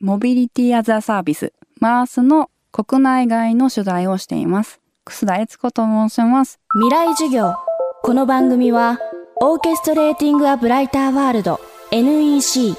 [0.00, 4.80] モビリティアザサービス、マースの国内外の取材をしています。
[5.04, 6.60] 楠田悦子と申します。
[6.74, 7.56] 未来授業。
[8.04, 9.00] この番組は、
[9.40, 11.58] オーケストレーティング・ア・ブライター・ワールド
[11.90, 12.76] NEC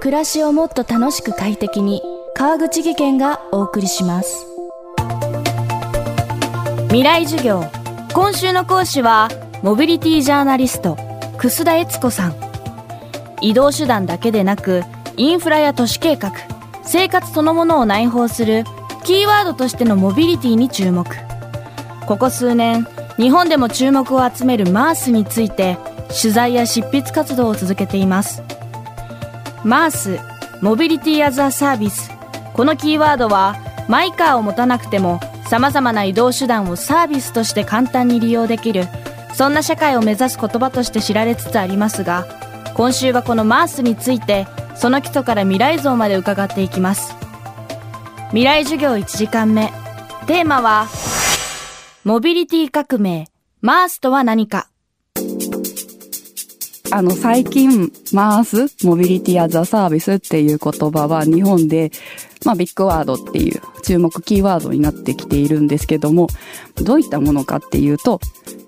[0.00, 2.00] 暮らしをもっと楽しく快適に
[2.34, 4.46] 川口義賢がお送りします
[6.88, 7.64] 未来授業
[8.12, 9.28] 今週の講師は
[9.62, 10.96] モビリティジャーナリスト
[11.38, 12.34] 楠田悦子さん
[13.40, 14.82] 移動手段だけでなく
[15.18, 16.32] インフラや都市計画
[16.84, 18.64] 生活そのものを内包する
[19.04, 21.04] キーワードとしてのモビリティに注目。
[22.06, 25.76] ここ数年日本でも注目を集めるマースについて
[26.08, 28.42] 取材や執筆活動を続けています。
[29.64, 30.20] マース
[30.62, 32.10] モビリティアザサービス。
[32.54, 33.56] このキーワードは
[33.88, 38.84] マイカーを持たなくても様々な移動手段をサービスとして簡単に利用できる
[39.34, 42.26] そんな社会を目指す言葉として知られつつありますが
[42.74, 44.46] 今週はこのマースについて
[44.78, 47.14] その基礎から未来像まで伺っていきます。
[48.28, 49.72] 未来授業1時間目。
[50.26, 50.86] テーマは
[52.04, 53.26] モビリティ革命。
[53.60, 54.68] マースとは何か。
[56.90, 61.90] あの最近マースモビリティアザサービスっていう言葉は日本で
[62.44, 66.28] まあビッグワードっていう注目キーワードになってきているんですけども
[66.76, 68.20] どういったものかっていうと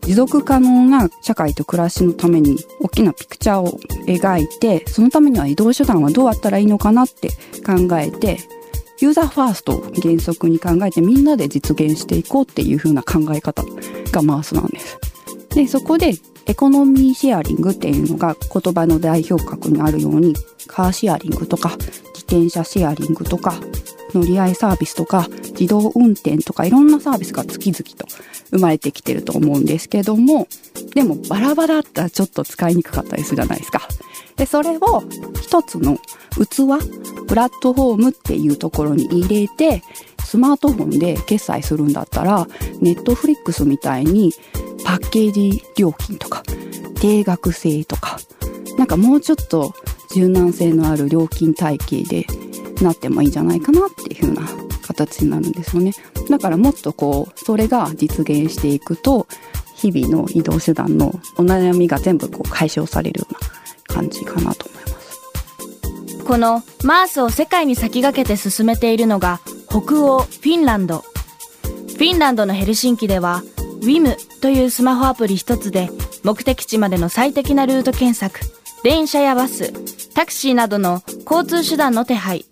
[0.02, 7.28] 持続可能な社会と暮らしのために大きなピクチャーを描いてそのためには移動手段はどうやったらいいのかなって
[7.64, 8.38] 考えて
[9.00, 13.62] ユーザーファーストを原則に考えてみんなで実現していこうっていう風な考え方
[14.12, 14.98] がマースなんです。
[15.54, 16.12] で、そこで
[16.46, 20.34] エコノミーシェアリングっていうのが言葉の代表格にあるように
[20.66, 23.54] カーシェアリングとか自転車シェアリングとか
[24.14, 25.28] 乗り合いサービスとか
[25.60, 28.06] 自動運転とかいろんなサービスが次々と
[28.50, 30.48] 生まれてきてると思うんですけども
[30.94, 33.86] でもバラバラだったらちょっと使いにくかったりするじゃないですか。
[34.36, 35.02] でそれを
[35.42, 35.98] 一つの
[36.38, 39.82] 器プラットフォームっていうところに入れて
[40.24, 42.46] スマートフォンで決済するんだったら
[42.80, 44.32] ネットフリックスみたいに
[44.84, 46.42] パッケージ料金とか
[47.00, 48.18] 定額制とか
[48.78, 49.74] なんかもうちょっと
[50.14, 52.26] 柔軟性のある料金体系で
[52.80, 54.59] なってもいいんじゃないかなっていう風な
[54.94, 55.92] 形になるんですよね。
[56.28, 59.26] だからもっとこうそれが実現していくと
[59.76, 66.24] 日々の移動手段のお悩みが全部こう解消されるような感じかなと思います。
[66.24, 71.04] このマースを世界に先駆けて進めているのが北欧フィンランド。
[71.88, 73.42] フィンランドのヘルシンキでは
[73.82, 75.90] WIM というスマホアプリ一つで
[76.24, 78.40] 目的地までの最適なルート検索
[78.82, 79.72] 電車やバス
[80.14, 82.46] タクシーなどの交通手段の手配。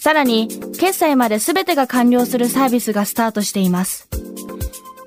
[0.00, 4.08] さらに決済まで全てが完了するサービスがスタートしています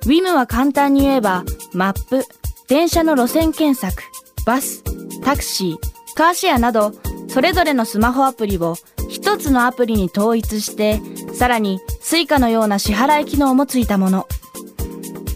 [0.05, 1.43] WIM は簡単に言えば
[1.73, 2.25] マップ
[2.67, 4.03] 電車の路線検索
[4.45, 4.83] バス
[5.23, 6.93] タクシーカーシェアなど
[7.27, 8.75] それぞれのスマホアプリを
[9.09, 11.01] 一つのアプリに統一して
[11.33, 14.27] さらに Suica のような支払い機能もついたもの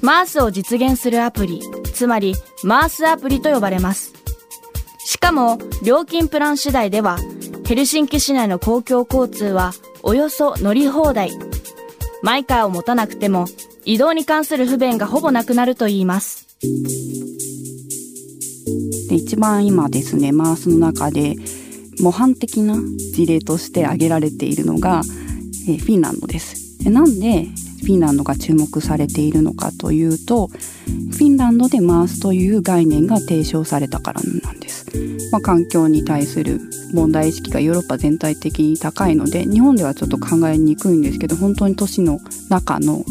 [0.01, 1.61] マースを実現するアプリ、
[1.93, 4.13] つまりマースアプリと呼ばれます。
[4.99, 7.17] しかも、料金プラン次第では、
[7.67, 11.31] ヘルシンキ市内の公共交通はおよそ乗り放題。
[12.23, 13.45] マイカーを持たなくても、
[13.83, 16.47] 移動に関する不便がほぼなくなるといいます。
[19.09, 21.35] で一番今ですね、マースの中で
[21.99, 22.77] 模範的な
[23.13, 25.01] 事例として挙げられているのが、
[25.67, 26.81] え、フィンランドです。
[26.85, 27.47] でなんで
[27.79, 34.85] フィンランドが注目されているのかというとフィンランドでマースという概念が提唱されたからなんです、
[35.31, 36.59] まあ、環境に対する
[36.93, 43.03] 問題意識がヨーロッパ全体的に高いので日本ではちょっと考えにくいんですけど本当に都市の中の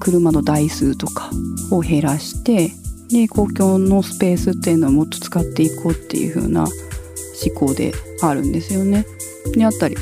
[0.00, 1.30] 車の台数とか
[1.70, 2.72] を減らして
[3.10, 7.92] で公共のスペースっていうのをもっと使っていこうっていう風な思考で
[8.22, 9.06] あるんですよね。
[9.54, 9.96] であったり、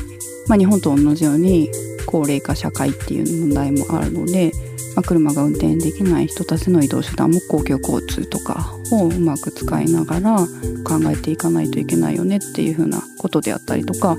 [0.47, 1.69] まあ、日本と同じように
[2.07, 4.51] 高齢化社会っていう問題もあるので、
[4.95, 10.37] まあ、車が運転できない人たちの移動手段も公共交通とかをうまく使いながら
[10.83, 14.17] 考えていかないといけないよねっていうふうなことであったりとか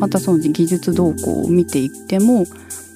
[0.00, 2.40] またその技術動向を見ていっても、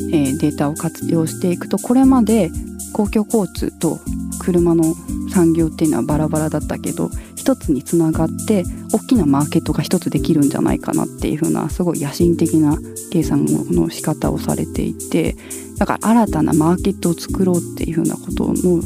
[0.00, 2.50] えー、データを活用していくとこれまで
[2.92, 4.00] 公共交通と
[4.40, 4.84] 車の
[5.32, 7.10] 産業っていうのはバラバラだったけど
[7.42, 8.62] 一つにつながって
[8.92, 12.78] 大きなマーケットが一つできるんじゃないかなっていう風なすごい野心的な
[13.10, 15.34] 計算の仕方をされていて
[15.76, 18.80] だから新たなマーケットを作ろうっていう風なことの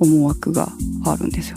[0.00, 0.68] 思惑が
[1.06, 1.56] あるんですよ。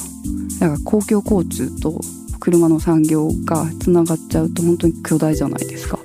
[0.62, 2.00] だから公共交通と
[2.40, 6.00] 車の産業がつながっちゃうと本当に巨大じゃないですか。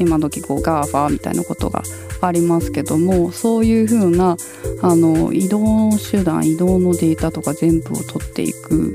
[0.00, 1.82] 今時こう GAFA みたいなことが
[2.22, 4.38] ありますけどもそういうふうな
[4.80, 8.94] あの移動手段移動のデータとか全部を取っていく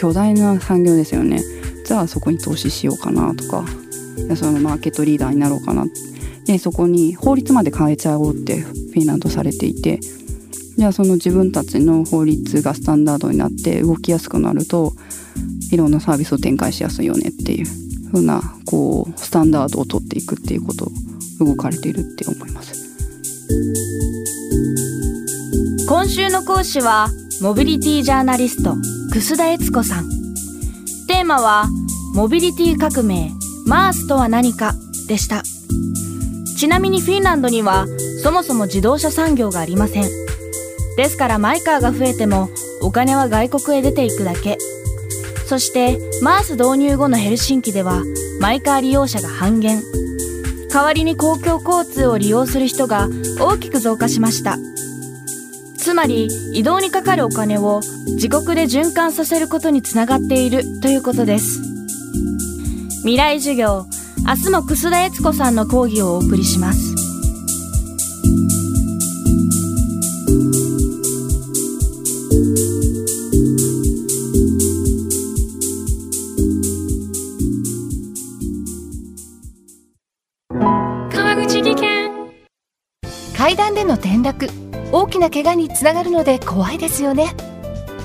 [0.00, 1.42] 巨大な産業ですよね。
[1.84, 3.66] じゃあそこに投資しようかなとか。
[4.34, 5.84] そのマーケットリーダーになろうかな。
[6.46, 10.00] でそこに法律まで変えちゃおうってフィンランドされていて。
[10.78, 14.94] じゃあその自分たちの法律がスタンダードになって動きやすくなると
[15.70, 17.66] いろんなサービスを展開しやすいよねっていう。
[18.10, 22.72] ふうなこうスタンダードを取っていくっていうことを動かれているって思います。
[25.86, 27.10] 今週の講師は
[27.42, 28.99] モビリティジャーナリスト。
[29.12, 30.08] 楠田悦子さん。
[31.08, 31.66] テーマは
[32.14, 33.32] モビリティ革命
[33.66, 34.72] マースとは何か
[35.08, 35.42] でした。
[36.56, 37.86] ちなみにフィンランドには
[38.22, 40.04] そもそも自動車産業がありません。
[40.96, 42.50] ですからマイカーが増えても
[42.82, 44.58] お金は外国へ出ていくだけ。
[45.46, 48.04] そしてマース導入後のヘルシンキでは
[48.40, 49.82] マイカー利用者が半減。
[50.72, 53.08] 代わりに公共交通を利用する人が
[53.40, 54.56] 大きく増加しました。
[55.80, 57.80] つまり移動にかかるお金を
[58.14, 61.62] 自国で循環させることにつながっているということです。
[62.98, 63.86] 未来授業
[64.26, 66.94] 明日も楠田悦子さんの講義をお送りします。
[81.10, 82.10] 川口技研。
[83.36, 87.34] 階段での転落大きな怪我につながるので怖いですよね。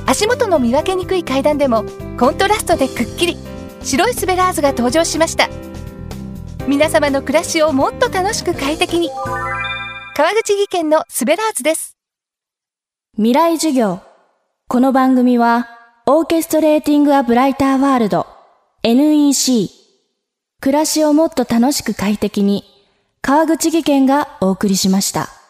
[0.05, 1.83] 足元の見分けにくい階段でも
[2.19, 3.37] コントラストでくっきり。
[3.83, 5.47] 白いスベラーズが登場しました。
[6.67, 9.09] 皆様の暮らしをもっと楽しく快適に。
[10.15, 11.95] 川口技研のスベラーズです。
[13.15, 13.99] 未来授業。
[14.67, 15.69] この番組は
[16.07, 18.25] オーケストレーティング・ア・ブライター・ワールド。
[18.81, 19.69] NEC
[20.61, 22.63] 暮らしをもっと楽しく快適に。
[23.21, 25.44] 川口技研がお送りしました。